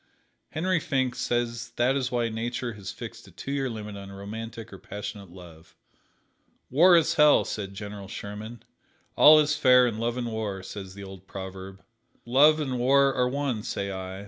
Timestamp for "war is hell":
6.71-7.45